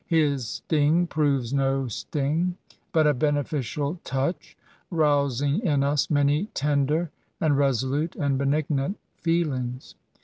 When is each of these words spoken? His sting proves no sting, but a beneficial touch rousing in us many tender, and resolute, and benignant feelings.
His 0.07 0.47
sting 0.47 1.05
proves 1.05 1.53
no 1.53 1.87
sting, 1.87 2.57
but 2.91 3.05
a 3.05 3.13
beneficial 3.13 3.99
touch 4.03 4.57
rousing 4.89 5.59
in 5.61 5.83
us 5.83 6.09
many 6.09 6.45
tender, 6.55 7.11
and 7.39 7.55
resolute, 7.55 8.15
and 8.15 8.35
benignant 8.35 8.97
feelings. 9.19 9.93